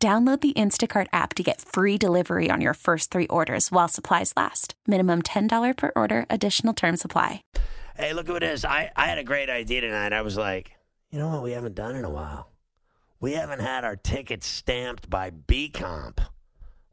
Download 0.00 0.40
the 0.40 0.52
Instacart 0.52 1.08
app 1.12 1.34
to 1.34 1.42
get 1.42 1.60
free 1.60 1.98
delivery 1.98 2.52
on 2.52 2.60
your 2.60 2.74
first 2.74 3.10
three 3.10 3.26
orders 3.26 3.72
while 3.72 3.88
supplies 3.88 4.32
last. 4.36 4.74
Minimum 4.86 5.22
$10 5.22 5.76
per 5.76 5.90
order, 5.96 6.24
additional 6.30 6.72
term 6.72 6.96
supply. 6.96 7.42
Hey, 7.96 8.12
look 8.12 8.28
what 8.28 8.44
it 8.44 8.52
is. 8.52 8.64
I, 8.64 8.92
I 8.94 9.06
had 9.06 9.18
a 9.18 9.24
great 9.24 9.50
idea 9.50 9.80
tonight. 9.80 10.12
I 10.12 10.22
was 10.22 10.36
like, 10.36 10.70
you 11.10 11.18
know 11.18 11.30
what 11.30 11.42
we 11.42 11.50
haven't 11.50 11.74
done 11.74 11.96
in 11.96 12.04
a 12.04 12.10
while? 12.10 12.52
We 13.18 13.32
haven't 13.32 13.58
had 13.58 13.82
our 13.82 13.96
tickets 13.96 14.46
stamped 14.46 15.10
by 15.10 15.30
B 15.30 15.68
Comp. 15.68 16.20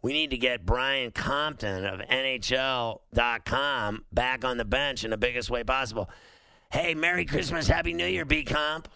We 0.02 0.14
need 0.14 0.32
to 0.32 0.38
get 0.38 0.66
Brian 0.66 1.12
Compton 1.12 1.86
of 1.86 2.00
NHL.com 2.00 4.06
back 4.12 4.44
on 4.44 4.58
the 4.58 4.66
bench 4.66 5.04
in 5.04 5.12
the 5.12 5.18
biggest 5.18 5.52
way 5.52 5.64
possible. 5.64 6.10
Hey, 6.72 6.96
Merry 6.96 7.26
Christmas, 7.26 7.68
Happy 7.68 7.94
New 7.94 8.08
Year, 8.08 8.26
B 8.26 8.44
Comp. 8.44 8.88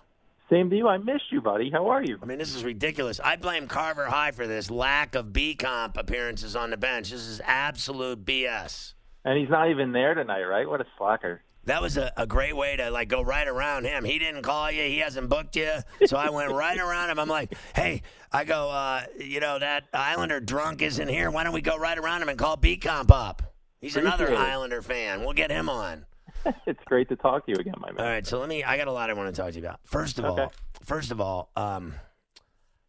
Same 0.50 0.70
to 0.72 0.76
you. 0.76 0.88
I 0.88 0.98
missed 0.98 1.32
you, 1.32 1.42
buddy. 1.42 1.70
How 1.70 1.90
are 1.90 2.04
you? 2.04 2.18
I 2.22 2.26
mean, 2.26 2.40
this 2.40 2.56
is 2.56 2.64
ridiculous. 2.64 3.20
I 3.20 3.36
blame 3.36 3.68
Carver 3.68 4.06
High 4.08 4.32
for 4.32 4.48
this 4.48 4.72
lack 4.72 5.14
of 5.14 5.32
B 5.32 5.54
comp 5.54 5.96
appearances 5.96 6.56
on 6.56 6.72
the 6.72 6.78
bench. 6.78 7.12
This 7.12 7.28
is 7.28 7.40
absolute 7.46 8.26
BS. 8.26 8.94
And 9.26 9.38
he's 9.38 9.50
not 9.50 9.70
even 9.70 9.92
there 9.92 10.16
tonight, 10.16 10.44
right? 10.44 10.68
What 10.68 10.82
a 10.82 10.86
slacker. 10.98 11.42
That 11.66 11.84
was 11.84 11.98
a, 11.98 12.12
a 12.18 12.26
great 12.26 12.56
way 12.56 12.78
to 12.78 12.90
like 12.90 13.10
go 13.10 13.22
right 13.22 13.48
around 13.48 13.86
him. 13.86 14.04
He 14.04 14.18
didn't 14.18 14.42
call 14.42 14.72
you. 14.72 14.82
He 14.84 15.00
hasn't 15.00 15.30
booked 15.30 15.56
you. 15.56 15.72
So 16.08 16.18
I 16.18 16.32
went 16.32 16.52
right 16.52 16.80
around 16.80 17.12
him. 17.12 17.20
I'm 17.20 17.28
like, 17.28 17.54
hey, 17.76 18.02
I 18.32 18.44
go, 18.44 18.72
uh, 18.72 19.04
you 19.20 19.40
know, 19.40 19.60
that 19.60 19.84
Islander 19.94 20.40
drunk 20.40 20.82
isn't 20.82 21.10
here. 21.10 21.30
Why 21.30 21.44
don't 21.44 21.54
we 21.54 21.62
go 21.62 21.78
right 21.78 21.98
around 21.98 22.24
him 22.24 22.30
and 22.30 22.40
call 22.40 22.58
B 22.58 22.78
comp 22.78 23.12
up? 23.12 23.54
He's 23.82 23.96
another 23.96 24.28
it. 24.28 24.38
Islander 24.38 24.82
fan. 24.82 25.22
We'll 25.22 25.34
get 25.34 25.52
him 25.52 25.70
on. 25.70 26.06
it's 26.66 26.84
great 26.86 27.10
to 27.10 27.16
talk 27.16 27.46
to 27.46 27.52
you 27.52 27.58
again, 27.60 27.74
my 27.80 27.92
man. 27.92 28.00
All 28.02 28.12
right, 28.12 28.26
so 28.26 28.40
let 28.40 28.50
me. 28.50 28.64
I 28.64 28.78
got 28.78 28.88
a 28.88 28.92
lot 28.92 29.10
I 29.10 29.14
want 29.14 29.34
to 29.34 29.42
talk 29.42 29.52
to 29.54 29.60
you 29.60 29.66
about. 29.66 29.80
First 29.86 30.20
of 30.20 30.26
Okay. 30.26 30.44
all, 30.44 30.54
first 30.84 31.12
of 31.12 31.20
all, 31.22 31.52
um, 31.56 31.94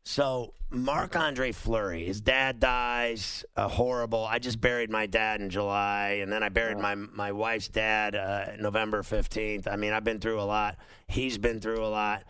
so 0.04 0.54
Marc 0.70 1.14
Andre 1.16 1.52
Fleury, 1.52 2.04
his 2.04 2.20
dad 2.20 2.58
dies. 2.60 3.44
Uh, 3.56 3.68
horrible. 3.68 4.24
I 4.24 4.38
just 4.38 4.60
buried 4.60 4.90
my 4.90 5.06
dad 5.06 5.40
in 5.40 5.50
July, 5.50 6.18
and 6.22 6.32
then 6.32 6.42
I 6.42 6.48
buried 6.48 6.78
my 6.78 6.94
my 6.94 7.32
wife's 7.32 7.68
dad 7.68 8.14
uh, 8.16 8.56
November 8.58 9.02
fifteenth. 9.02 9.68
I 9.68 9.76
mean, 9.76 9.92
I've 9.92 10.04
been 10.04 10.20
through 10.20 10.40
a 10.40 10.44
lot. 10.44 10.76
He's 11.08 11.38
been 11.38 11.60
through 11.60 11.84
a 11.84 11.88
lot. 11.88 12.24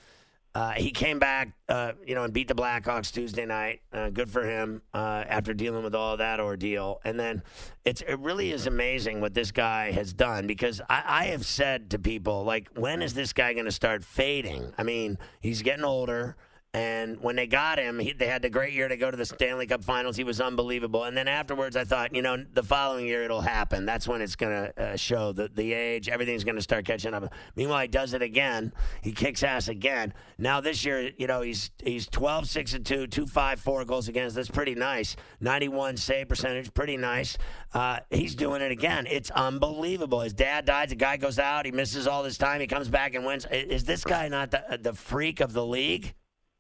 Uh, 0.53 0.73
he 0.73 0.91
came 0.91 1.21
back, 1.21 1.53
uh, 1.69 1.93
you 2.05 2.15
know, 2.15 2.25
and 2.25 2.33
beat 2.33 2.49
the 2.49 2.55
Blackhawks 2.55 3.13
Tuesday 3.13 3.47
night. 3.47 3.83
Uh, 3.93 4.11
good 4.11 4.29
for 4.29 4.45
him 4.45 4.83
uh, 4.93 5.25
after 5.29 5.55
dealing 5.55 5.85
with 5.85 5.95
all 5.95 6.17
that 6.17 6.41
ordeal. 6.41 7.01
And 7.05 7.21
then 7.21 7.43
it's 7.85 8.03
it 8.03 8.19
really 8.19 8.51
is 8.51 8.67
amazing 8.67 9.21
what 9.21 9.33
this 9.33 9.53
guy 9.53 9.93
has 9.93 10.13
done 10.13 10.49
because 10.49 10.81
I, 10.91 11.03
I 11.07 11.25
have 11.27 11.47
said 11.47 11.91
to 11.91 12.01
people 12.01 12.43
like, 12.43 12.69
when 12.75 13.01
is 13.01 13.15
this 13.15 13.33
guy 13.33 13.53
going 13.53 13.67
to 13.67 13.73
start 13.73 14.03
fading? 14.03 14.73
I 14.77 14.83
mean, 14.83 15.19
he's 15.41 15.63
getting 15.63 15.85
older. 15.85 16.37
And 16.73 17.21
when 17.21 17.35
they 17.35 17.49
got 17.49 17.81
him, 17.81 17.99
he, 17.99 18.13
they 18.13 18.29
had 18.29 18.43
the 18.43 18.51
great 18.51 18.73
year 18.73 18.87
to 18.87 18.97
go 18.97 19.11
to 19.11 19.17
the 19.17 19.27
Stanley 19.27 19.67
Cup 19.67 19.83
Finals. 19.83 20.17
He 20.17 20.23
was 20.23 20.41
unbelievable. 20.41 21.03
And 21.03 21.17
then 21.17 21.27
afterwards, 21.27 21.75
I 21.75 21.83
thought, 21.83 22.15
you 22.15 22.23
know, 22.23 22.45
the 22.53 22.63
following 22.63 23.07
year 23.07 23.25
it'll 23.25 23.41
happen. 23.41 23.85
That's 23.85 24.07
when 24.07 24.23
it's 24.23 24.37
going 24.37 24.53
to 24.53 24.81
uh, 24.81 24.97
show 24.97 25.33
the, 25.33 25.51
the 25.53 25.73
age. 25.73 26.09
Everything's 26.09 26.45
going 26.45 26.55
to 26.55 26.63
start 26.63 26.85
catching 26.85 27.13
up. 27.13 27.35
Meanwhile, 27.57 27.83
he 27.83 27.89
does 27.89 28.15
it 28.15 28.23
again. 28.23 28.73
He 29.03 29.11
kicks 29.11 29.43
ass 29.43 29.67
again. 29.67 30.15
Now 30.39 30.61
this 30.61 30.85
year, 30.85 31.11
you 31.19 31.27
know, 31.27 31.41
he's 31.41 31.73
he's 31.83 32.07
12, 32.07 32.47
6 32.49 32.75
and 32.75 32.87
2, 32.87 33.07
2, 33.09 33.27
5, 33.27 33.61
4 33.61 33.85
goals 33.85 34.07
against. 34.07 34.37
That's 34.37 34.51
pretty 34.51 34.77
nice. 34.77 35.17
91 35.41 35.97
save 35.97 36.29
percentage, 36.29 36.73
pretty 36.73 36.97
nice. 36.97 37.37
Uh, 37.75 37.99
he's 38.11 38.37
doing 38.37 38.63
it 38.63 38.71
again. 38.71 39.09
It's 39.11 39.31
unbelievable. 39.33 40.21
His 40.21 40.35
dad 40.35 40.67
dies. 40.67 40.91
The 40.91 40.95
guy 40.95 41.17
goes 41.17 41.41
out. 41.41 41.67
He 41.67 41.73
misses 41.73 42.07
all 42.07 42.23
this 42.23 42.39
time. 42.39 42.61
He 42.61 42.69
comes 42.69 42.89
back 42.89 43.15
and 43.15 43.27
wins. 43.27 43.45
Is 43.51 43.83
this 43.85 44.05
guy 44.05 44.29
not 44.29 44.53
the, 44.53 44.79
the 44.81 44.93
freak 44.93 45.41
of 45.41 45.53
the 45.53 45.67
league? 45.67 46.15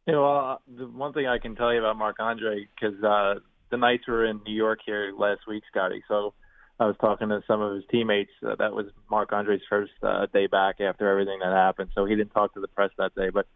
Know, 0.06 0.24
uh, 0.24 0.56
the 0.66 0.86
one 0.86 1.12
thing 1.12 1.26
I 1.26 1.38
can 1.38 1.54
tell 1.54 1.72
you 1.72 1.78
about 1.78 1.96
Marc 1.96 2.16
Andre, 2.18 2.66
because 2.74 3.02
uh, 3.04 3.40
the 3.70 3.76
Knights 3.76 4.08
were 4.08 4.26
in 4.26 4.40
New 4.44 4.54
York 4.54 4.80
here 4.84 5.12
last 5.16 5.42
week, 5.46 5.62
Scotty. 5.70 6.02
So 6.08 6.34
I 6.80 6.86
was 6.86 6.96
talking 7.00 7.28
to 7.28 7.42
some 7.46 7.60
of 7.60 7.74
his 7.74 7.84
teammates. 7.90 8.30
Uh, 8.44 8.56
that 8.56 8.72
was 8.72 8.86
Marc 9.10 9.32
Andre's 9.32 9.62
first 9.68 9.92
uh, 10.02 10.26
day 10.32 10.46
back 10.46 10.80
after 10.80 11.08
everything 11.08 11.38
that 11.40 11.52
happened. 11.52 11.90
So 11.94 12.06
he 12.06 12.16
didn't 12.16 12.30
talk 12.30 12.54
to 12.54 12.60
the 12.60 12.68
press 12.68 12.90
that 12.98 13.14
day, 13.14 13.28
but 13.30 13.46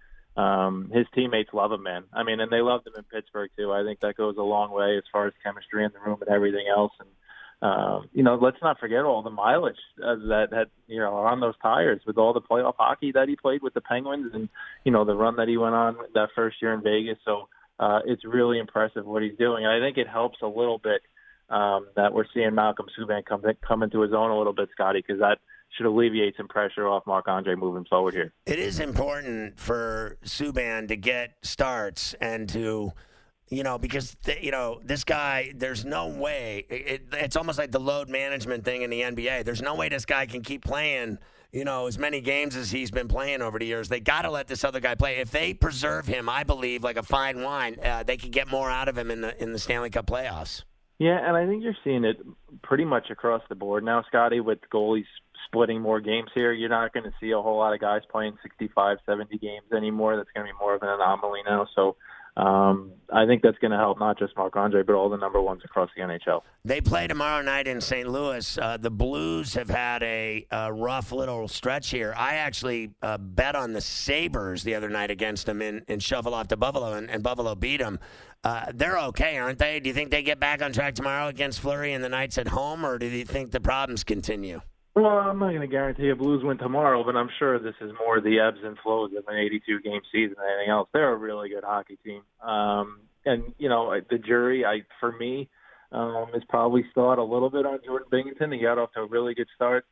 um, 0.41 0.91
his 0.93 1.07
teammates 1.15 1.51
love 1.53 1.73
him, 1.73 1.83
man. 1.83 2.05
I 2.13 2.23
mean, 2.23 2.41
and 2.41 2.51
they 2.53 2.61
loved 2.61 2.87
him 2.87 2.95
in 2.97 3.05
Pittsburgh 3.05 3.51
too. 3.57 3.73
I 3.73 3.83
think 3.83 4.01
that 4.01 4.17
goes 4.17 4.37
a 4.37 4.43
long 4.43 4.73
way 4.73 4.97
as 4.97 5.05
far 5.11 5.27
as 5.27 5.33
chemistry 5.43 5.85
in 5.85 5.91
the 5.93 6.01
room 6.01 6.19
and 6.21 6.31
everything 6.31 6.67
else. 6.69 6.93
And 7.01 7.09
um, 7.65 8.11
you 8.13 8.23
know, 8.23 8.35
let's 8.35 8.59
not 8.61 8.79
forget 8.79 9.05
all 9.05 9.23
the 9.23 9.31
mileage 9.31 9.79
uh, 10.05 10.17
that 10.29 10.49
had 10.53 10.67
you 10.87 10.99
know 10.99 11.15
on 11.15 11.41
those 11.41 11.55
tires 11.63 12.03
with 12.07 12.19
all 12.19 12.35
the 12.35 12.41
playoff 12.41 12.75
hockey 12.79 13.11
that 13.13 13.27
he 13.27 13.37
played 13.37 13.63
with 13.63 13.73
the 13.73 13.81
Penguins, 13.81 14.33
and 14.35 14.51
you 14.85 14.93
know 14.93 15.07
the 15.07 15.15
run 15.15 15.37
that 15.37 15.49
he 15.49 15.57
went 15.57 15.75
on 15.75 15.97
that 16.13 16.29
first 16.37 16.61
year 16.61 16.75
in 16.75 16.83
Vegas. 16.83 17.17
So 17.25 17.49
uh, 17.79 18.01
it's 18.05 18.23
really 18.27 18.59
impressive 18.59 19.07
what 19.07 19.23
he's 19.23 19.39
doing, 19.39 19.65
and 19.65 19.73
I 19.73 19.81
think 19.81 19.97
it 19.97 20.07
helps 20.07 20.43
a 20.43 20.47
little 20.47 20.77
bit 20.77 21.01
um, 21.49 21.87
that 21.97 22.13
we're 22.13 22.27
seeing 22.35 22.55
Malcolm 22.55 22.87
Subban 22.99 23.25
come 23.25 23.43
come 23.67 23.83
into 23.83 24.03
his 24.03 24.13
own 24.13 24.31
a 24.31 24.37
little 24.37 24.53
bit, 24.53 24.69
Scotty, 24.75 24.99
because 25.01 25.21
that 25.21 25.39
should 25.75 25.87
alleviate 25.87 26.37
some 26.37 26.49
pressure 26.49 26.87
off 26.87 27.07
Marc 27.07 27.29
Andre 27.29 27.55
moving 27.55 27.87
forward 27.87 28.13
here. 28.13 28.31
It 28.45 28.59
is 28.59 28.79
important 28.79 29.59
for 29.59 30.19
Subban 30.23 30.89
to 30.89 30.97
get 30.97 31.37
starts 31.43 32.15
and 32.21 32.47
to, 32.51 32.93
you 33.55 33.63
know, 33.63 33.79
because 33.79 34.17
th- 34.25 34.43
you 34.43 34.51
know 34.51 34.81
this 34.85 35.05
guy. 35.05 35.53
There's 35.55 35.85
no 35.85 36.09
way. 36.09 36.67
It, 36.69 36.75
it, 36.75 37.03
it's 37.13 37.37
almost 37.37 37.59
like 37.59 37.71
the 37.71 37.81
load 37.81 38.09
management 38.09 38.65
thing 38.65 38.83
in 38.83 38.91
the 38.91 39.03
NBA. 39.03 39.45
There's 39.45 39.63
no 39.63 39.75
way 39.75 39.89
this 39.89 40.05
guy 40.05 40.27
can 40.27 40.43
keep 40.43 40.65
playing. 40.65 41.19
You 41.53 41.65
know, 41.65 41.87
as 41.87 41.99
many 41.99 42.21
games 42.21 42.57
as 42.57 42.73
he's 42.73 42.91
been 42.91 43.07
playing 43.07 43.41
over 43.41 43.61
the 43.61 43.67
years, 43.67 43.89
they 43.89 44.01
got 44.01 44.23
to 44.23 44.31
let 44.31 44.49
this 44.49 44.65
other 44.65 44.81
guy 44.81 44.97
play. 44.97 45.19
If 45.19 45.31
they 45.31 45.55
preserve 45.55 46.05
him, 46.05 46.29
I 46.29 46.43
believe, 46.43 46.83
like 46.83 46.97
a 46.97 47.05
fine 47.05 47.43
wine, 47.43 47.79
uh, 47.81 48.03
they 48.03 48.17
could 48.17 48.33
get 48.33 48.51
more 48.51 48.69
out 48.69 48.89
of 48.89 48.99
him 48.99 49.11
in 49.11 49.21
the 49.21 49.41
in 49.41 49.53
the 49.53 49.59
Stanley 49.59 49.91
Cup 49.91 50.07
playoffs. 50.07 50.65
Yeah, 50.99 51.19
and 51.23 51.37
I 51.37 51.47
think 51.47 51.63
you're 51.63 51.77
seeing 51.85 52.05
it 52.05 52.17
pretty 52.63 52.85
much 52.85 53.11
across 53.11 53.43
the 53.49 53.55
board 53.55 53.85
now, 53.85 54.03
Scotty, 54.09 54.41
with 54.41 54.59
goalies 54.73 55.07
splitting 55.47 55.81
more 55.81 56.01
games 56.01 56.31
here. 56.35 56.53
You're 56.53 56.69
not 56.69 56.93
going 56.93 57.05
to 57.05 57.13
see 57.21 57.31
a 57.31 57.41
whole 57.41 57.59
lot 57.59 57.75
of 57.75 57.81
guys 57.81 58.03
playing 58.11 58.37
65, 58.43 58.99
70 59.07 59.39
games 59.39 59.73
anymore. 59.77 60.17
That's 60.17 60.29
going 60.35 60.47
to 60.47 60.53
be 60.53 60.59
more 60.59 60.75
of 60.75 60.83
an 60.83 60.89
anomaly 60.89 61.41
now. 61.47 61.67
So 61.75 61.97
um, 62.37 62.93
I 63.13 63.27
think 63.27 63.43
that's 63.43 63.59
going 63.59 63.71
to 63.71 63.77
help 63.77 64.01
not 64.01 64.19
just 64.19 64.37
Marc 64.37 64.57
Andre, 64.57 64.83
but 64.83 64.95
all 64.95 65.09
the 65.09 65.17
number 65.17 65.41
ones 65.41 65.63
across 65.65 65.89
the 65.97 66.03
NHL. 66.03 66.43
They 66.65 66.81
play 66.81 67.07
tomorrow 67.07 67.43
night 67.43 67.69
in 67.69 67.81
St. 67.81 68.09
Louis. 68.09 68.59
Uh, 68.59 68.77
the 68.77 68.91
Blues 68.91 69.55
have 69.55 69.69
had 69.69 70.03
a, 70.03 70.45
a 70.51 70.73
rough 70.73 71.13
little 71.13 71.47
stretch 71.47 71.91
here. 71.91 72.13
I 72.17 72.37
actually 72.37 72.91
uh, 73.03 73.19
bet 73.19 73.55
on 73.55 73.73
the 73.73 73.81
Sabres 73.81 74.65
the 74.65 74.75
other 74.75 74.89
night 74.89 75.11
against 75.13 75.47
them 75.47 75.63
in, 75.63 75.85
in 75.87 76.01
Shuffle 76.01 76.35
Off 76.35 76.49
to 76.49 76.57
Buffalo, 76.57 76.95
and, 76.95 77.09
and 77.09 77.23
Buffalo 77.23 77.55
beat 77.55 77.79
them. 77.81 78.01
Uh, 78.43 78.67
they're 78.75 78.99
okay, 78.99 79.39
aren't 79.39 79.59
they? 79.59 79.79
Do 79.79 79.89
you 79.89 79.95
think 79.95 80.11
they 80.11 80.23
get 80.23 80.41
back 80.41 80.61
on 80.61 80.73
track 80.73 80.95
tomorrow 80.95 81.29
against 81.29 81.61
Fleury 81.61 81.93
and 81.93 82.03
the 82.03 82.09
Knights 82.09 82.37
at 82.37 82.49
home, 82.49 82.85
or 82.85 82.99
do 82.99 83.07
you 83.07 83.25
think 83.25 83.53
the 83.53 83.61
problems 83.61 84.03
continue? 84.03 84.61
Well, 84.95 85.07
I'm 85.07 85.41
not 85.41 85.49
going 85.49 85.61
to 85.61 85.67
guarantee 85.67 86.11
a 86.11 86.15
Blues 86.15 86.45
win 86.45 86.57
tomorrow, 86.57 87.03
but 87.03 87.17
I'm 87.17 87.31
sure 87.39 87.59
this 87.59 87.75
is 87.81 87.91
more 87.99 88.21
the 88.21 88.39
ebbs 88.39 88.61
and 88.63 88.79
flows 88.79 89.11
of 89.17 89.25
an 89.27 89.37
82 89.37 89.81
game 89.81 90.01
season 90.13 90.37
than 90.39 90.47
anything 90.47 90.71
else. 90.71 90.89
They're 90.93 91.13
a 91.13 91.17
really 91.17 91.49
good 91.49 91.65
hockey 91.65 91.99
team, 92.05 92.23
um, 92.41 93.01
and 93.25 93.55
you 93.59 93.69
know 93.69 93.93
the 94.09 94.19
jury, 94.19 94.65
I 94.65 94.83
for 95.01 95.11
me, 95.11 95.49
um, 95.91 96.27
is 96.35 96.45
probably 96.49 96.85
still 96.93 97.11
out 97.11 97.19
a 97.19 97.25
little 97.25 97.51
bit 97.51 97.67
on 97.67 97.81
Jordan 97.85 98.09
Binnington. 98.13 98.55
He 98.55 98.63
got 98.63 98.79
off 98.79 98.93
to 98.93 99.01
a 99.01 99.07
really 99.07 99.35
good 99.35 99.49
start, 99.57 99.85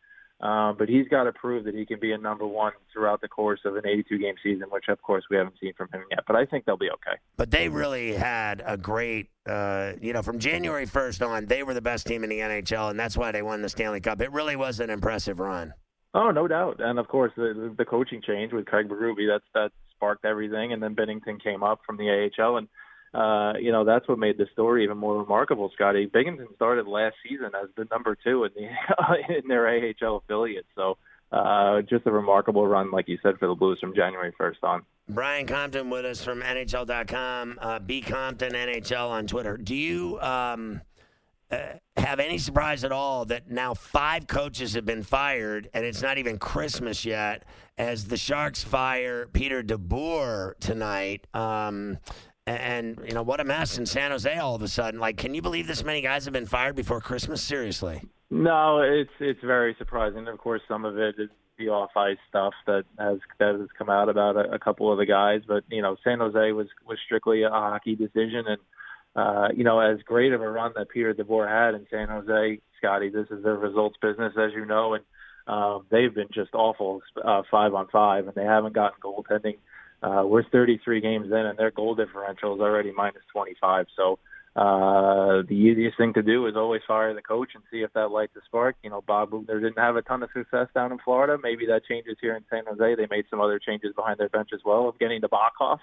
uh, 0.42 0.72
but 0.72 0.88
he's 0.88 1.06
got 1.06 1.24
to 1.24 1.32
prove 1.32 1.64
that 1.64 1.74
he 1.74 1.86
can 1.86 2.00
be 2.00 2.10
a 2.10 2.18
number 2.18 2.46
one 2.46 2.72
throughout 2.92 3.20
the 3.20 3.28
course 3.28 3.60
of 3.64 3.76
an 3.76 3.86
82 3.86 4.18
game 4.18 4.34
season, 4.42 4.66
which 4.70 4.88
of 4.88 5.00
course 5.00 5.24
we 5.30 5.36
haven't 5.36 5.54
seen 5.60 5.72
from 5.74 5.88
him 5.92 6.02
yet. 6.10 6.20
But 6.26 6.34
I 6.34 6.46
think 6.46 6.64
they'll 6.64 6.76
be 6.76 6.90
okay. 6.90 7.16
But 7.36 7.52
they 7.52 7.68
really 7.68 8.12
had 8.14 8.60
a 8.66 8.76
great, 8.76 9.28
uh, 9.46 9.92
you 10.00 10.12
know, 10.12 10.22
from 10.22 10.40
January 10.40 10.86
1st 10.86 11.26
on, 11.26 11.46
they 11.46 11.62
were 11.62 11.74
the 11.74 11.80
best 11.80 12.08
team 12.08 12.24
in 12.24 12.30
the 12.30 12.40
NHL, 12.40 12.90
and 12.90 12.98
that's 12.98 13.16
why 13.16 13.30
they 13.30 13.42
won 13.42 13.62
the 13.62 13.68
Stanley 13.68 14.00
Cup. 14.00 14.20
It 14.20 14.32
really 14.32 14.56
was 14.56 14.80
an 14.80 14.90
impressive 14.90 15.38
run. 15.38 15.74
Oh, 16.12 16.32
no 16.32 16.48
doubt. 16.48 16.80
And 16.80 16.98
of 16.98 17.08
course, 17.08 17.32
the 17.36 17.72
the 17.78 17.84
coaching 17.84 18.20
change 18.20 18.52
with 18.52 18.66
Craig 18.66 18.88
Berube 18.88 19.26
that's 19.28 19.44
that 19.54 19.70
sparked 19.94 20.24
everything. 20.24 20.72
And 20.72 20.82
then 20.82 20.94
Binnington 20.94 21.42
came 21.42 21.62
up 21.62 21.80
from 21.86 21.96
the 21.96 22.30
AHL, 22.38 22.56
and 22.56 22.68
uh, 23.14 23.54
you 23.60 23.72
know 23.72 23.84
that's 23.84 24.08
what 24.08 24.18
made 24.18 24.38
the 24.38 24.46
story 24.52 24.84
even 24.84 24.98
more 24.98 25.18
remarkable. 25.18 25.70
Scotty 25.74 26.06
Binnington 26.06 26.54
started 26.56 26.86
last 26.86 27.16
season 27.28 27.50
as 27.62 27.68
the 27.76 27.86
number 27.90 28.16
two 28.16 28.44
in 28.44 28.50
the 28.54 29.34
in 29.38 29.48
their 29.48 29.68
AHL 29.68 30.16
affiliate. 30.16 30.66
So 30.74 30.96
uh, 31.32 31.80
just 31.82 32.06
a 32.06 32.12
remarkable 32.12 32.66
run, 32.66 32.90
like 32.90 33.08
you 33.08 33.18
said, 33.22 33.38
for 33.38 33.48
the 33.48 33.54
Blues 33.54 33.78
from 33.80 33.94
January 33.94 34.32
1st 34.38 34.62
on. 34.62 34.82
Brian 35.08 35.46
Compton 35.46 35.88
with 35.88 36.04
us 36.04 36.22
from 36.22 36.42
NHL.com, 36.42 37.58
uh, 37.60 37.78
B 37.78 38.02
Compton 38.02 38.52
NHL 38.52 39.08
on 39.08 39.26
Twitter. 39.26 39.56
Do 39.56 39.74
you 39.74 40.20
um, 40.20 40.82
uh, 41.50 41.56
have 41.96 42.20
any 42.20 42.36
surprise 42.36 42.84
at 42.84 42.92
all 42.92 43.24
that 43.26 43.50
now 43.50 43.72
five 43.72 44.26
coaches 44.26 44.74
have 44.74 44.84
been 44.84 45.02
fired 45.02 45.68
and 45.72 45.86
it's 45.86 46.02
not 46.02 46.18
even 46.18 46.38
Christmas 46.38 47.04
yet 47.04 47.44
as 47.78 48.06
the 48.06 48.16
Sharks 48.18 48.62
fire 48.62 49.26
Peter 49.26 49.62
DeBoer 49.62 50.58
tonight? 50.60 51.26
Um, 51.32 51.98
and 52.46 52.98
you 53.06 53.12
know 53.12 53.22
what 53.22 53.40
a 53.40 53.44
mess 53.44 53.78
in 53.78 53.86
San 53.86 54.10
Jose 54.10 54.36
all 54.38 54.54
of 54.54 54.62
a 54.62 54.68
sudden. 54.68 55.00
Like, 55.00 55.16
can 55.16 55.34
you 55.34 55.42
believe 55.42 55.66
this 55.66 55.84
many 55.84 56.00
guys 56.00 56.24
have 56.24 56.32
been 56.32 56.46
fired 56.46 56.74
before 56.74 57.00
Christmas? 57.00 57.42
Seriously? 57.42 58.02
No, 58.30 58.80
it's 58.80 59.12
it's 59.20 59.40
very 59.42 59.74
surprising. 59.78 60.26
Of 60.28 60.38
course, 60.38 60.62
some 60.66 60.84
of 60.84 60.98
it 60.98 61.16
is 61.18 61.28
the 61.58 61.68
off 61.68 61.90
ice 61.96 62.16
stuff 62.28 62.54
that 62.66 62.84
has 62.98 63.18
that 63.38 63.54
has 63.58 63.68
come 63.76 63.90
out 63.90 64.08
about 64.08 64.36
a, 64.36 64.54
a 64.54 64.58
couple 64.58 64.90
of 64.90 64.98
the 64.98 65.06
guys, 65.06 65.42
but 65.46 65.64
you 65.70 65.82
know, 65.82 65.96
San 66.02 66.18
Jose 66.18 66.52
was 66.52 66.66
was 66.86 66.98
strictly 67.04 67.42
a 67.42 67.50
hockey 67.50 67.94
decision, 67.94 68.44
and 68.46 68.58
uh, 69.14 69.48
you 69.54 69.64
know, 69.64 69.78
as 69.80 69.98
great 70.04 70.32
of 70.32 70.40
a 70.40 70.48
run 70.48 70.72
that 70.76 70.88
Peter 70.88 71.14
DeBoer 71.14 71.48
had 71.48 71.74
in 71.74 71.86
San 71.90 72.08
Jose, 72.08 72.60
Scotty, 72.78 73.10
this 73.10 73.26
is 73.30 73.44
their 73.44 73.56
results 73.56 73.96
business, 74.00 74.32
as 74.38 74.52
you 74.54 74.64
know, 74.64 74.94
and 74.94 75.04
um, 75.46 75.84
they've 75.90 76.14
been 76.14 76.28
just 76.32 76.54
awful 76.54 77.02
uh, 77.22 77.42
five 77.50 77.74
on 77.74 77.88
five, 77.88 78.26
and 78.26 78.34
they 78.34 78.44
haven't 78.44 78.74
gotten 78.74 78.98
goaltending 79.00 79.58
uh, 80.02 80.24
we're 80.26 80.42
33 80.42 81.00
games 81.00 81.26
in, 81.26 81.32
and 81.32 81.58
their 81.58 81.70
goal 81.70 81.94
differential 81.94 82.54
is 82.54 82.60
already 82.60 82.92
minus 82.92 83.22
25. 83.32 83.86
So 83.96 84.18
uh, 84.54 85.42
the 85.48 85.54
easiest 85.54 85.96
thing 85.96 86.12
to 86.14 86.22
do 86.22 86.46
is 86.46 86.56
always 86.56 86.82
fire 86.86 87.14
the 87.14 87.22
coach 87.22 87.50
and 87.54 87.62
see 87.70 87.78
if 87.78 87.92
that 87.94 88.10
lights 88.10 88.36
a 88.36 88.40
spark. 88.44 88.76
You 88.82 88.90
know, 88.90 89.02
Bob 89.06 89.30
Boughner 89.30 89.60
didn't 89.60 89.78
have 89.78 89.96
a 89.96 90.02
ton 90.02 90.22
of 90.22 90.30
success 90.34 90.68
down 90.74 90.92
in 90.92 90.98
Florida. 90.98 91.38
Maybe 91.42 91.66
that 91.66 91.86
changes 91.86 92.16
here 92.20 92.36
in 92.36 92.44
San 92.50 92.64
Jose. 92.66 92.94
They 92.96 93.06
made 93.10 93.24
some 93.30 93.40
other 93.40 93.58
changes 93.58 93.94
behind 93.94 94.18
their 94.18 94.28
bench 94.28 94.50
as 94.52 94.60
well 94.64 94.88
of 94.88 94.98
getting 94.98 95.22
Nabokov. 95.22 95.78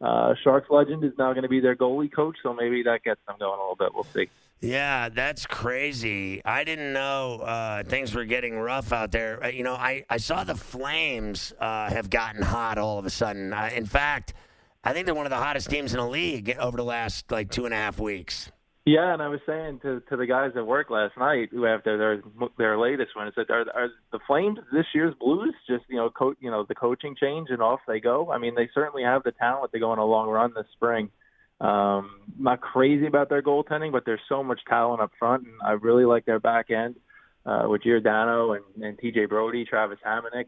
Uh, 0.00 0.34
Sharks 0.42 0.68
legend 0.70 1.04
is 1.04 1.12
now 1.18 1.32
going 1.32 1.42
to 1.42 1.48
be 1.48 1.60
their 1.60 1.76
goalie 1.76 2.12
coach, 2.12 2.36
so 2.42 2.54
maybe 2.54 2.84
that 2.84 3.02
gets 3.04 3.20
them 3.26 3.36
going 3.38 3.58
a 3.58 3.62
little 3.62 3.76
bit. 3.76 3.94
We'll 3.94 4.04
see. 4.04 4.28
Yeah, 4.60 5.08
that's 5.08 5.46
crazy. 5.46 6.44
I 6.44 6.64
didn't 6.64 6.92
know 6.92 7.40
uh, 7.40 7.84
things 7.84 8.14
were 8.14 8.24
getting 8.24 8.58
rough 8.58 8.92
out 8.92 9.12
there. 9.12 9.44
Uh, 9.44 9.48
you 9.48 9.62
know, 9.62 9.74
I, 9.74 10.04
I 10.10 10.16
saw 10.16 10.42
the 10.42 10.56
Flames 10.56 11.52
uh, 11.60 11.88
have 11.90 12.10
gotten 12.10 12.42
hot 12.42 12.76
all 12.76 12.98
of 12.98 13.06
a 13.06 13.10
sudden. 13.10 13.52
Uh, 13.52 13.70
in 13.72 13.86
fact, 13.86 14.34
I 14.82 14.92
think 14.92 15.06
they're 15.06 15.14
one 15.14 15.26
of 15.26 15.30
the 15.30 15.36
hottest 15.36 15.70
teams 15.70 15.92
in 15.92 16.00
the 16.00 16.08
league 16.08 16.56
over 16.58 16.76
the 16.76 16.84
last 16.84 17.30
like 17.30 17.50
two 17.50 17.66
and 17.66 17.74
a 17.74 17.76
half 17.76 18.00
weeks. 18.00 18.50
Yeah, 18.84 19.12
and 19.12 19.20
I 19.20 19.28
was 19.28 19.40
saying 19.46 19.80
to 19.82 20.00
to 20.08 20.16
the 20.16 20.26
guys 20.26 20.52
at 20.56 20.66
work 20.66 20.88
last 20.88 21.16
night 21.18 21.50
who 21.52 21.66
after 21.66 21.98
their 21.98 22.48
their 22.56 22.78
latest 22.78 23.14
one, 23.14 23.28
I 23.28 23.30
said, 23.34 23.50
are, 23.50 23.66
are 23.74 23.90
the 24.12 24.18
Flames 24.26 24.58
this 24.72 24.86
year's 24.94 25.14
Blues 25.20 25.54
just 25.68 25.84
you 25.88 25.96
know 25.96 26.08
co- 26.08 26.36
you 26.40 26.50
know 26.50 26.64
the 26.66 26.74
coaching 26.74 27.14
change 27.14 27.50
and 27.50 27.60
off 27.60 27.80
they 27.86 28.00
go? 28.00 28.32
I 28.32 28.38
mean, 28.38 28.54
they 28.54 28.70
certainly 28.72 29.02
have 29.02 29.24
the 29.24 29.32
talent 29.32 29.72
to 29.72 29.78
go 29.78 29.90
on 29.90 29.98
a 29.98 30.04
long 30.06 30.30
run 30.30 30.52
this 30.56 30.64
spring. 30.72 31.10
Um, 31.60 32.20
not 32.38 32.60
crazy 32.60 33.06
about 33.06 33.28
their 33.28 33.42
goaltending, 33.42 33.90
but 33.90 34.04
there's 34.06 34.20
so 34.28 34.44
much 34.44 34.60
talent 34.68 35.00
up 35.00 35.10
front, 35.18 35.44
and 35.44 35.54
I 35.64 35.72
really 35.72 36.04
like 36.04 36.24
their 36.24 36.38
back 36.38 36.70
end 36.70 36.96
uh, 37.44 37.64
with 37.66 37.82
Giordano 37.82 38.52
and, 38.52 38.64
and 38.82 38.98
T.J. 38.98 39.26
Brodie, 39.26 39.64
Travis 39.64 39.98
Hamonic. 40.06 40.46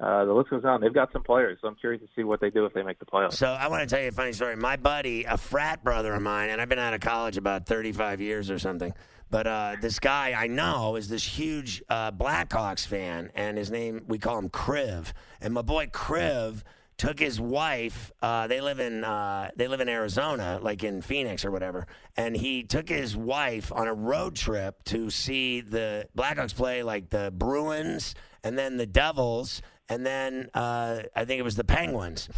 Uh, 0.00 0.24
the 0.24 0.32
list 0.32 0.50
goes 0.50 0.64
on. 0.64 0.80
They've 0.80 0.94
got 0.94 1.12
some 1.12 1.24
players, 1.24 1.58
so 1.60 1.66
I'm 1.66 1.74
curious 1.74 2.00
to 2.02 2.08
see 2.14 2.22
what 2.22 2.40
they 2.40 2.50
do 2.50 2.64
if 2.64 2.72
they 2.72 2.82
make 2.82 3.00
the 3.00 3.04
playoffs. 3.04 3.34
So 3.34 3.48
I 3.48 3.66
want 3.66 3.88
to 3.88 3.92
tell 3.92 4.02
you 4.02 4.08
a 4.08 4.12
funny 4.12 4.32
story. 4.32 4.54
My 4.54 4.76
buddy, 4.76 5.24
a 5.24 5.36
frat 5.36 5.82
brother 5.82 6.14
of 6.14 6.22
mine, 6.22 6.50
and 6.50 6.60
I've 6.60 6.68
been 6.68 6.78
out 6.78 6.94
of 6.94 7.00
college 7.00 7.36
about 7.36 7.66
35 7.66 8.20
years 8.20 8.48
or 8.48 8.60
something. 8.60 8.92
But 9.30 9.46
uh, 9.46 9.76
this 9.80 9.98
guy 9.98 10.34
I 10.36 10.46
know 10.46 10.96
is 10.96 11.08
this 11.08 11.24
huge 11.24 11.82
uh, 11.88 12.12
Blackhawks 12.12 12.86
fan, 12.86 13.30
and 13.34 13.58
his 13.58 13.70
name 13.70 14.04
we 14.06 14.18
call 14.18 14.38
him 14.38 14.48
Kriv. 14.50 15.12
And 15.40 15.52
my 15.52 15.62
boy 15.62 15.86
Kriv 15.86 16.62
took 16.98 17.18
his 17.18 17.40
wife. 17.40 18.12
Uh, 18.20 18.46
they 18.46 18.60
live 18.60 18.80
in 18.80 19.04
uh, 19.04 19.50
they 19.56 19.68
live 19.68 19.80
in 19.80 19.88
Arizona, 19.88 20.58
like 20.60 20.84
in 20.84 21.00
Phoenix 21.00 21.44
or 21.44 21.50
whatever. 21.50 21.86
And 22.16 22.36
he 22.36 22.64
took 22.64 22.88
his 22.88 23.16
wife 23.16 23.72
on 23.72 23.86
a 23.86 23.94
road 23.94 24.36
trip 24.36 24.82
to 24.84 25.08
see 25.08 25.60
the 25.60 26.08
Blackhawks 26.16 26.54
play, 26.54 26.82
like 26.82 27.08
the 27.08 27.32
Bruins 27.34 28.14
and 28.44 28.58
then 28.58 28.76
the 28.76 28.86
Devils 28.86 29.62
and 29.88 30.04
then 30.04 30.50
uh, 30.54 31.00
I 31.16 31.24
think 31.24 31.40
it 31.40 31.44
was 31.44 31.56
the 31.56 31.64
Penguins 31.64 32.28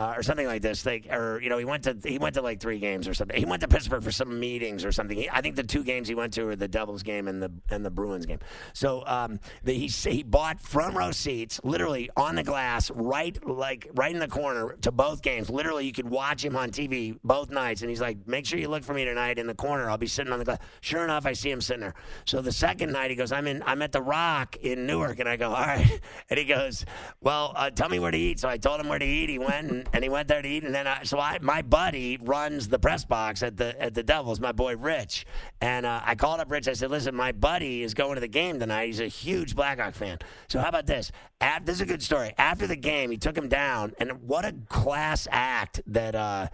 uh, 0.00 0.14
or 0.16 0.22
something 0.22 0.46
like 0.46 0.62
this. 0.62 0.86
Like, 0.86 1.06
or 1.12 1.40
you 1.42 1.50
know, 1.50 1.58
he 1.58 1.66
went 1.66 1.84
to 1.84 1.96
he 2.02 2.18
went 2.18 2.34
to 2.36 2.42
like 2.42 2.58
three 2.58 2.78
games 2.78 3.06
or 3.06 3.12
something. 3.12 3.36
He 3.36 3.44
went 3.44 3.60
to 3.60 3.68
Pittsburgh 3.68 4.02
for 4.02 4.10
some 4.10 4.40
meetings 4.40 4.82
or 4.82 4.92
something. 4.92 5.16
He, 5.16 5.28
I 5.30 5.42
think 5.42 5.56
the 5.56 5.62
two 5.62 5.84
games 5.84 6.08
he 6.08 6.14
went 6.14 6.32
to 6.34 6.44
were 6.44 6.56
the 6.56 6.68
Devils 6.68 7.02
game 7.02 7.28
and 7.28 7.42
the 7.42 7.52
and 7.68 7.84
the 7.84 7.90
Bruins 7.90 8.24
game. 8.24 8.38
So 8.72 9.04
um, 9.06 9.38
the, 9.62 9.74
he 9.74 9.88
he 9.88 10.22
bought 10.22 10.58
front 10.58 10.96
row 10.96 11.10
seats, 11.10 11.60
literally 11.64 12.08
on 12.16 12.34
the 12.34 12.42
glass, 12.42 12.90
right 12.90 13.36
like 13.46 13.88
right 13.92 14.12
in 14.12 14.20
the 14.20 14.28
corner 14.28 14.74
to 14.80 14.90
both 14.90 15.20
games. 15.20 15.50
Literally, 15.50 15.84
you 15.84 15.92
could 15.92 16.08
watch 16.08 16.42
him 16.42 16.56
on 16.56 16.70
TV 16.70 17.18
both 17.22 17.50
nights. 17.50 17.82
And 17.82 17.90
he's 17.90 18.00
like, 18.00 18.26
"Make 18.26 18.46
sure 18.46 18.58
you 18.58 18.68
look 18.68 18.84
for 18.84 18.94
me 18.94 19.04
tonight 19.04 19.38
in 19.38 19.46
the 19.46 19.54
corner. 19.54 19.90
I'll 19.90 19.98
be 19.98 20.06
sitting 20.06 20.32
on 20.32 20.38
the 20.38 20.46
glass." 20.46 20.60
Sure 20.80 21.04
enough, 21.04 21.26
I 21.26 21.34
see 21.34 21.50
him 21.50 21.60
sitting 21.60 21.82
there. 21.82 21.94
So 22.24 22.40
the 22.40 22.52
second 22.52 22.90
night, 22.90 23.10
he 23.10 23.16
goes, 23.16 23.32
"I'm 23.32 23.46
in. 23.46 23.62
I'm 23.66 23.82
at 23.82 23.92
the 23.92 24.00
Rock 24.02 24.56
in 24.56 24.86
Newark," 24.86 25.18
and 25.18 25.28
I 25.28 25.36
go, 25.36 25.50
"All 25.50 25.66
right," 25.66 26.00
and 26.30 26.38
he 26.38 26.46
goes 26.46 26.86
well, 27.20 27.52
uh, 27.54 27.68
tell 27.68 27.90
me 27.90 27.98
where 27.98 28.10
to 28.10 28.18
eat. 28.18 28.40
So 28.40 28.48
I 28.48 28.56
told 28.56 28.80
him 28.80 28.88
where 28.88 28.98
to 28.98 29.04
eat. 29.04 29.28
He 29.28 29.38
went 29.38 29.70
and, 29.70 29.88
and 29.92 30.02
he 30.04 30.10
went 30.10 30.28
there 30.28 30.42
to 30.42 30.48
eat. 30.48 30.64
And 30.64 30.74
then 30.74 30.86
I, 30.86 31.02
so 31.02 31.18
I, 31.18 31.38
my 31.40 31.62
buddy 31.62 32.18
runs 32.20 32.68
the 32.68 32.78
press 32.78 33.04
box 33.04 33.42
at 33.42 33.56
the 33.56 33.80
at 33.80 33.94
the 33.94 34.02
Devils, 34.02 34.40
my 34.40 34.52
boy 34.52 34.76
Rich. 34.76 35.26
And 35.60 35.86
uh, 35.86 36.00
I 36.04 36.14
called 36.14 36.40
up 36.40 36.50
Rich. 36.50 36.68
I 36.68 36.72
said, 36.74 36.90
listen, 36.90 37.14
my 37.14 37.32
buddy 37.32 37.82
is 37.82 37.94
going 37.94 38.14
to 38.14 38.20
the 38.20 38.28
game 38.28 38.58
tonight. 38.58 38.86
He's 38.86 39.00
a 39.00 39.06
huge 39.06 39.54
Blackhawk 39.54 39.94
fan. 39.94 40.18
So 40.48 40.60
how 40.60 40.68
about 40.68 40.86
this? 40.86 41.12
After, 41.40 41.64
this 41.64 41.76
is 41.76 41.82
a 41.82 41.86
good 41.86 42.02
story. 42.02 42.32
After 42.38 42.66
the 42.66 42.76
game, 42.76 43.10
he 43.10 43.16
took 43.16 43.36
him 43.36 43.48
down, 43.48 43.94
and 43.98 44.22
what 44.22 44.44
a 44.44 44.54
class 44.68 45.26
act 45.30 45.80
that. 45.86 46.14
Uh, 46.14 46.48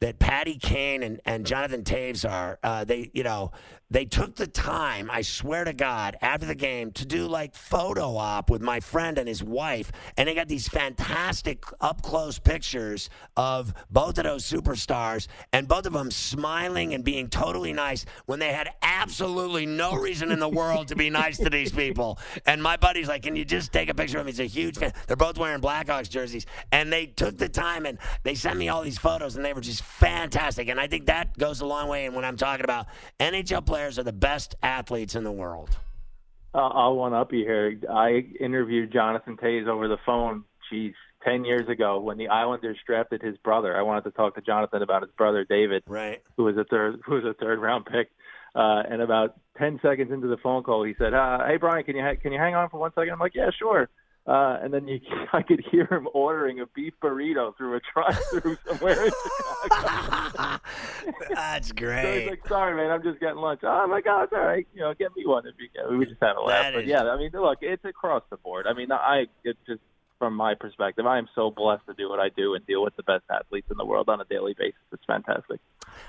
that 0.00 0.18
Patty 0.18 0.58
Kane 0.58 1.04
and, 1.04 1.20
and 1.24 1.46
Jonathan 1.46 1.84
Toews 1.84 2.28
are. 2.28 2.58
Uh, 2.60 2.82
they, 2.82 3.12
you 3.14 3.22
know, 3.22 3.52
they 3.92 4.06
took 4.06 4.36
the 4.36 4.46
time, 4.46 5.10
I 5.10 5.20
swear 5.20 5.64
to 5.64 5.74
God, 5.74 6.16
after 6.22 6.46
the 6.46 6.54
game 6.54 6.92
to 6.92 7.04
do 7.04 7.26
like 7.26 7.54
photo 7.54 8.16
op 8.16 8.48
with 8.48 8.62
my 8.62 8.80
friend 8.80 9.18
and 9.18 9.28
his 9.28 9.44
wife. 9.44 9.92
And 10.16 10.28
they 10.28 10.34
got 10.34 10.48
these 10.48 10.66
fantastic 10.66 11.62
up 11.78 12.00
close 12.00 12.38
pictures 12.38 13.10
of 13.36 13.74
both 13.90 14.16
of 14.16 14.24
those 14.24 14.44
superstars 14.44 15.26
and 15.52 15.68
both 15.68 15.84
of 15.84 15.92
them 15.92 16.10
smiling 16.10 16.94
and 16.94 17.04
being 17.04 17.28
totally 17.28 17.74
nice 17.74 18.06
when 18.24 18.38
they 18.38 18.52
had 18.52 18.70
absolutely 18.80 19.66
no 19.66 19.94
reason 19.94 20.32
in 20.32 20.38
the 20.38 20.48
world 20.48 20.88
to 20.88 20.96
be 20.96 21.10
nice 21.10 21.36
to 21.36 21.50
these 21.50 21.70
people. 21.70 22.18
And 22.46 22.62
my 22.62 22.78
buddy's 22.78 23.08
like, 23.08 23.22
Can 23.22 23.36
you 23.36 23.44
just 23.44 23.72
take 23.72 23.90
a 23.90 23.94
picture 23.94 24.18
of 24.18 24.24
me? 24.24 24.32
He's 24.32 24.40
a 24.40 24.44
huge 24.44 24.78
fan. 24.78 24.92
They're 25.06 25.16
both 25.16 25.36
wearing 25.36 25.60
Blackhawks 25.60 26.08
jerseys. 26.08 26.46
And 26.70 26.90
they 26.90 27.06
took 27.06 27.36
the 27.36 27.48
time 27.48 27.84
and 27.84 27.98
they 28.22 28.34
sent 28.34 28.58
me 28.58 28.70
all 28.70 28.82
these 28.82 28.98
photos 28.98 29.36
and 29.36 29.44
they 29.44 29.52
were 29.52 29.60
just 29.60 29.82
fantastic. 29.82 30.68
And 30.68 30.80
I 30.80 30.86
think 30.86 31.06
that 31.06 31.36
goes 31.36 31.60
a 31.60 31.66
long 31.66 31.88
way. 31.88 32.06
And 32.06 32.14
when 32.14 32.24
I'm 32.24 32.38
talking 32.38 32.64
about 32.64 32.86
NHL 33.20 33.66
players, 33.66 33.81
players 33.82 33.98
are 33.98 34.04
the 34.04 34.12
best 34.12 34.54
athletes 34.62 35.16
in 35.16 35.24
the 35.24 35.32
world. 35.32 35.76
Uh, 36.54 36.68
I'll 36.68 36.94
one 36.94 37.14
up 37.14 37.32
you 37.32 37.40
here. 37.40 37.76
I 37.90 38.24
interviewed 38.38 38.92
Jonathan 38.92 39.36
Toews 39.36 39.66
over 39.66 39.88
the 39.88 39.96
phone. 40.06 40.44
Geez, 40.70 40.94
ten 41.24 41.44
years 41.44 41.68
ago 41.68 41.98
when 41.98 42.16
the 42.16 42.28
Islanders 42.28 42.78
drafted 42.86 43.22
his 43.22 43.36
brother. 43.38 43.76
I 43.76 43.82
wanted 43.82 44.04
to 44.04 44.12
talk 44.12 44.36
to 44.36 44.40
Jonathan 44.40 44.82
about 44.82 45.02
his 45.02 45.10
brother 45.18 45.44
David, 45.44 45.82
right? 45.88 46.22
Who 46.36 46.44
was 46.44 46.56
a 46.56 46.64
third 46.64 47.00
who 47.04 47.14
was 47.14 47.24
a 47.24 47.34
third 47.34 47.58
round 47.58 47.86
pick. 47.86 48.10
Uh, 48.54 48.82
and 48.88 49.02
about 49.02 49.34
ten 49.58 49.80
seconds 49.82 50.12
into 50.12 50.28
the 50.28 50.36
phone 50.36 50.62
call, 50.62 50.84
he 50.84 50.94
said, 50.96 51.12
uh, 51.12 51.44
"Hey 51.44 51.56
Brian, 51.56 51.82
can 51.84 51.96
you 51.96 52.02
ha- 52.02 52.20
can 52.20 52.32
you 52.32 52.38
hang 52.38 52.54
on 52.54 52.68
for 52.68 52.78
one 52.78 52.92
second? 52.94 53.10
I'm 53.10 53.18
like, 53.18 53.34
"Yeah, 53.34 53.50
sure." 53.58 53.88
Uh, 54.24 54.56
and 54.62 54.72
then 54.72 54.86
you, 54.86 55.00
I 55.32 55.42
could 55.42 55.64
hear 55.70 55.86
him 55.86 56.08
ordering 56.14 56.60
a 56.60 56.66
beef 56.66 56.94
burrito 57.02 57.56
through 57.56 57.76
a 57.76 57.80
drive-through 57.92 58.56
somewhere 58.68 59.06
in 59.06 59.12
Chicago. 59.64 60.60
That's 61.34 61.72
great. 61.72 62.02
So 62.02 62.20
he's 62.20 62.30
like, 62.30 62.48
"Sorry, 62.48 62.76
man, 62.76 62.90
I'm 62.90 63.02
just 63.02 63.20
getting 63.20 63.36
lunch." 63.36 63.60
Oh 63.62 63.86
my 63.86 64.00
God, 64.00 64.24
it's 64.24 64.32
all 64.32 64.40
right. 64.40 64.66
You 64.74 64.80
know, 64.80 64.94
get 64.94 65.14
me 65.16 65.26
one 65.26 65.46
if 65.46 65.54
you 65.58 65.68
can. 65.74 65.98
We 65.98 66.06
just 66.06 66.20
had 66.20 66.36
a 66.36 66.40
laugh. 66.40 66.64
That 66.64 66.74
but 66.74 66.84
is... 66.84 66.88
yeah, 66.88 67.02
I 67.04 67.16
mean, 67.16 67.30
look, 67.32 67.58
it's 67.60 67.84
across 67.84 68.22
the 68.30 68.36
board. 68.36 68.66
I 68.66 68.74
mean, 68.74 68.92
I 68.92 69.26
it's 69.44 69.58
just 69.66 69.80
from 70.18 70.36
my 70.36 70.54
perspective, 70.54 71.04
I 71.04 71.18
am 71.18 71.28
so 71.34 71.50
blessed 71.50 71.84
to 71.88 71.94
do 71.94 72.08
what 72.08 72.20
I 72.20 72.28
do 72.28 72.54
and 72.54 72.64
deal 72.64 72.80
with 72.80 72.94
the 72.94 73.02
best 73.02 73.24
athletes 73.28 73.66
in 73.72 73.76
the 73.76 73.84
world 73.84 74.08
on 74.08 74.20
a 74.20 74.24
daily 74.24 74.54
basis. 74.56 74.78
It's 74.92 75.04
fantastic. 75.04 75.58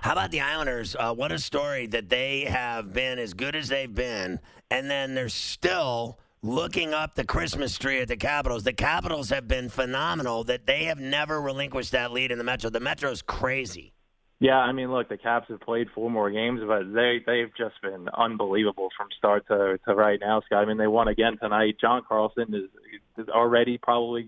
How 0.02 0.12
about 0.12 0.30
the 0.30 0.40
Islanders? 0.40 0.96
Uh, 0.96 1.16
what 1.16 1.32
a 1.32 1.40
story 1.40 1.88
that 1.88 2.10
they 2.10 2.42
have 2.42 2.94
been 2.94 3.18
as 3.18 3.34
good 3.34 3.56
as 3.56 3.70
they've 3.70 3.94
been, 3.94 4.40
and 4.70 4.90
then 4.90 5.16
they're 5.16 5.30
still 5.30 6.20
looking 6.44 6.94
up 6.94 7.16
the 7.16 7.24
Christmas 7.24 7.78
tree 7.78 8.02
at 8.02 8.10
the 8.10 8.18
Capitals. 8.18 8.64
The 8.64 8.74
Capitals 8.74 9.30
have 9.30 9.48
been 9.48 9.70
phenomenal 9.70 10.44
that 10.44 10.68
they 10.68 10.84
have 10.84 11.00
never 11.00 11.42
relinquished 11.42 11.94
that 11.94 12.12
lead 12.12 12.32
in 12.32 12.38
the 12.38 12.44
Metro. 12.44 12.70
The 12.70 12.82
Metro's 12.82 13.22
crazy. 13.22 13.94
Yeah, 14.40 14.58
I 14.58 14.74
mean, 14.74 14.92
look, 14.92 15.08
the 15.08 15.18
Caps 15.18 15.48
have 15.50 15.62
played 15.62 15.88
four 15.96 16.12
more 16.12 16.30
games, 16.30 16.60
but 16.68 16.94
they 16.94 17.22
they've 17.26 17.52
just 17.58 17.82
been 17.82 18.10
unbelievable 18.10 18.90
from 18.98 19.08
start 19.18 19.48
to 19.48 19.80
to 19.88 19.96
right 19.96 20.20
now, 20.20 20.42
Scott. 20.46 20.64
I 20.64 20.66
mean, 20.66 20.78
they 20.78 20.88
won 20.88 21.08
again 21.08 21.38
tonight. 21.42 21.78
John 21.80 22.02
Carlson 22.06 22.54
is, 22.54 22.70
is 23.18 23.30
already 23.30 23.78
probably 23.78 24.28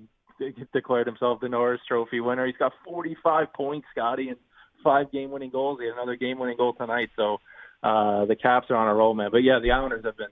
declared 0.73 1.07
himself 1.07 1.41
the 1.41 1.49
Norris 1.49 1.81
Trophy 1.85 2.21
winner. 2.21 2.45
He's 2.45 2.55
got 2.57 2.71
45 2.85 3.53
points, 3.53 3.87
Scotty, 3.91 4.29
and 4.29 4.37
five 4.83 5.11
game-winning 5.11 5.49
goals. 5.49 5.79
He 5.81 5.87
had 5.87 5.95
another 5.95 6.15
game-winning 6.15 6.57
goal 6.57 6.73
tonight. 6.73 7.09
So 7.15 7.37
uh, 7.83 8.25
the 8.25 8.35
Caps 8.35 8.67
are 8.69 8.75
on 8.75 8.87
a 8.87 8.93
roll, 8.93 9.13
man. 9.13 9.29
But 9.31 9.43
yeah, 9.43 9.59
the 9.61 9.71
Islanders 9.71 10.05
have 10.05 10.17
been 10.17 10.27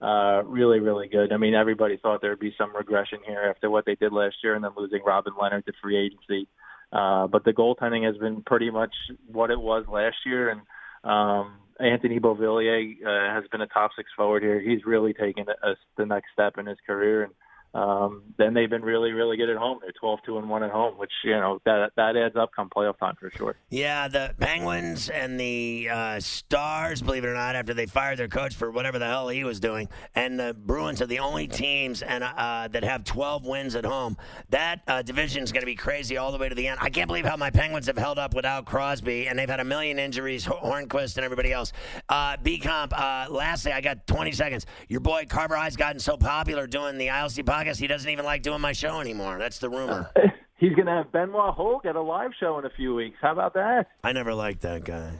uh, 0.00 0.42
really, 0.44 0.80
really 0.80 1.08
good. 1.08 1.32
I 1.32 1.36
mean, 1.36 1.54
everybody 1.54 1.96
thought 1.96 2.20
there 2.20 2.30
would 2.30 2.38
be 2.38 2.54
some 2.56 2.74
regression 2.74 3.18
here 3.26 3.52
after 3.54 3.70
what 3.70 3.84
they 3.84 3.96
did 3.96 4.12
last 4.12 4.36
year 4.44 4.54
and 4.54 4.62
then 4.62 4.70
losing 4.76 5.02
Robin 5.04 5.32
Lehner 5.32 5.64
to 5.64 5.72
free 5.82 5.96
agency. 5.96 6.48
Uh, 6.92 7.26
but 7.26 7.44
the 7.44 7.52
goaltending 7.52 8.06
has 8.06 8.16
been 8.16 8.42
pretty 8.42 8.70
much 8.70 8.94
what 9.26 9.50
it 9.50 9.60
was 9.60 9.84
last 9.88 10.16
year. 10.24 10.50
And 10.50 10.60
um, 11.04 11.58
Anthony 11.80 12.20
Beauvillier 12.20 12.94
uh, 13.04 13.34
has 13.34 13.44
been 13.50 13.60
a 13.60 13.66
top 13.66 13.90
six 13.96 14.10
forward 14.16 14.42
here. 14.42 14.60
He's 14.60 14.84
really 14.84 15.12
taken 15.12 15.46
a, 15.48 15.70
a, 15.70 15.74
the 15.96 16.06
next 16.06 16.28
step 16.32 16.58
in 16.58 16.66
his 16.66 16.78
career. 16.86 17.24
And 17.24 17.32
um, 17.74 18.22
then 18.38 18.54
they've 18.54 18.70
been 18.70 18.82
really, 18.82 19.12
really 19.12 19.36
good 19.36 19.50
at 19.50 19.56
home. 19.56 19.78
They're 19.82 19.92
12, 19.92 20.20
2 20.24 20.38
and 20.38 20.48
1 20.48 20.62
at 20.62 20.70
home, 20.70 20.96
which, 20.96 21.12
you 21.22 21.32
know, 21.32 21.60
that 21.66 21.90
that 21.96 22.16
adds 22.16 22.34
up 22.34 22.50
come 22.56 22.70
playoff 22.70 22.98
time 22.98 23.14
for 23.20 23.30
sure. 23.36 23.56
Yeah, 23.68 24.08
the 24.08 24.34
Penguins 24.40 25.10
and 25.10 25.38
the 25.38 25.88
uh, 25.90 26.20
Stars, 26.20 27.02
believe 27.02 27.24
it 27.24 27.28
or 27.28 27.34
not, 27.34 27.56
after 27.56 27.74
they 27.74 27.84
fired 27.84 28.18
their 28.18 28.28
coach 28.28 28.54
for 28.54 28.70
whatever 28.70 28.98
the 28.98 29.06
hell 29.06 29.28
he 29.28 29.44
was 29.44 29.60
doing, 29.60 29.88
and 30.14 30.40
the 30.40 30.54
Bruins 30.54 31.02
are 31.02 31.06
the 31.06 31.18
only 31.18 31.46
teams 31.46 32.00
and 32.02 32.24
uh, 32.24 32.68
that 32.68 32.84
have 32.84 33.04
12 33.04 33.44
wins 33.44 33.74
at 33.74 33.84
home. 33.84 34.16
That 34.48 34.80
uh, 34.88 35.02
division 35.02 35.42
is 35.42 35.52
going 35.52 35.62
to 35.62 35.66
be 35.66 35.76
crazy 35.76 36.16
all 36.16 36.32
the 36.32 36.38
way 36.38 36.48
to 36.48 36.54
the 36.54 36.68
end. 36.68 36.78
I 36.80 36.88
can't 36.88 37.06
believe 37.06 37.26
how 37.26 37.36
my 37.36 37.50
Penguins 37.50 37.86
have 37.86 37.98
held 37.98 38.18
up 38.18 38.34
without 38.34 38.64
Crosby, 38.64 39.28
and 39.28 39.38
they've 39.38 39.48
had 39.48 39.60
a 39.60 39.64
million 39.64 39.98
injuries, 39.98 40.46
Hornqvist 40.46 41.16
and 41.16 41.24
everybody 41.24 41.52
else. 41.52 41.72
Uh, 42.08 42.38
B 42.42 42.58
Comp, 42.58 42.98
uh, 42.98 43.26
lastly, 43.28 43.72
I 43.72 43.82
got 43.82 44.06
20 44.06 44.32
seconds. 44.32 44.64
Your 44.88 45.00
boy 45.00 45.26
Carver 45.28 45.54
High's 45.54 45.76
gotten 45.76 46.00
so 46.00 46.16
popular 46.16 46.66
doing 46.66 46.96
the 46.96 47.08
ILC 47.08 47.44
podcast 47.44 47.57
podcast. 47.58 47.78
He 47.78 47.86
doesn't 47.86 48.10
even 48.10 48.24
like 48.24 48.42
doing 48.42 48.60
my 48.60 48.72
show 48.72 49.00
anymore. 49.00 49.38
That's 49.38 49.58
the 49.58 49.68
rumor. 49.68 50.10
He's 50.58 50.74
going 50.74 50.86
to 50.86 50.92
have 50.92 51.12
Benoit 51.12 51.54
Hogue 51.54 51.86
at 51.86 51.94
a 51.94 52.02
live 52.02 52.32
show 52.40 52.58
in 52.58 52.64
a 52.64 52.70
few 52.70 52.92
weeks. 52.92 53.16
How 53.22 53.30
about 53.30 53.54
that? 53.54 53.86
I 54.02 54.10
never 54.12 54.34
liked 54.34 54.62
that 54.62 54.82
guy. 54.84 55.16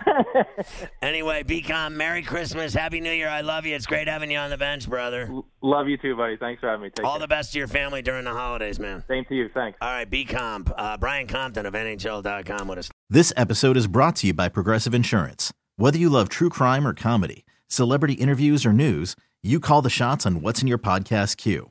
anyway, 1.03 1.45
BCom, 1.45 1.93
Merry 1.93 2.23
Christmas. 2.23 2.75
Happy 2.75 2.99
New 2.99 3.13
Year. 3.13 3.29
I 3.29 3.43
love 3.43 3.65
you. 3.65 3.77
It's 3.77 3.87
great 3.87 4.09
having 4.09 4.33
you 4.33 4.39
on 4.39 4.51
the 4.51 4.59
bench, 4.59 4.89
brother. 4.89 5.31
love 5.63 5.87
you 5.87 5.97
too, 5.97 6.17
buddy. 6.17 6.37
Thanks 6.39 6.59
for 6.59 6.69
having 6.69 6.83
me. 6.83 6.91
Take 6.91 7.07
All 7.07 7.13
care. 7.13 7.21
the 7.21 7.29
best 7.29 7.53
to 7.53 7.59
your 7.61 7.69
family 7.69 8.03
during 8.03 8.25
the 8.25 8.33
holidays, 8.33 8.81
man. 8.81 9.05
Same 9.07 9.25
to 9.27 9.35
you. 9.37 9.49
Thanks. 9.55 9.79
All 9.81 9.89
right, 9.89 10.11
BCom. 10.11 10.73
Uh, 10.77 10.97
Brian 10.97 11.29
Compton 11.29 11.67
of 11.67 11.75
NHL.com 11.75 12.67
with 12.67 12.79
us. 12.79 12.91
This 13.09 13.33
episode 13.37 13.77
is 13.77 13.87
brought 13.87 14.17
to 14.17 14.27
you 14.27 14.35
by 14.35 14.49
Progressive 14.49 14.93
Insurance. 14.93 15.53
Whether 15.77 15.99
you 15.99 16.09
love 16.09 16.29
true 16.29 16.51
crime 16.51 16.85
or 16.85 16.95
comedy, 16.95 17.45
celebrity 17.69 18.15
interviews 18.15 18.67
or 18.67 18.73
news, 18.73 19.15
you 19.41 19.61
call 19.61 19.83
the 19.83 19.89
shots 19.91 20.27
on 20.27 20.41
what's 20.41 20.63
in 20.63 20.67
your 20.67 20.79
podcast 20.79 21.37
queue. 21.37 21.71